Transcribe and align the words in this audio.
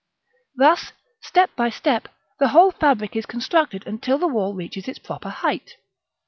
Thus, 0.55 0.93
step 1.21 1.55
by 1.55 1.69
step, 1.69 2.07
the 2.39 2.47
whole 2.47 2.71
fabric 2.71 3.15
is 3.15 3.27
constructed 3.27 3.85
until 3.85 4.17
the 4.17 4.25
wall 4.25 4.55
reaches 4.55 4.87
its 4.87 4.97
proper 4.97 5.29
height. 5.29 5.75